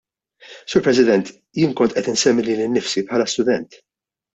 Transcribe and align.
Sur 0.73 0.81
President, 0.87 1.29
jien 1.61 1.77
kont 1.83 1.95
qed 2.01 2.11
insemmi 2.15 2.49
lili 2.51 2.69
nnifsi 2.73 3.09
bħala 3.13 3.33
student. 3.37 3.83